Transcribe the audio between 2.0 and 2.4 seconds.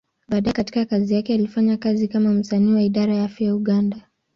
kama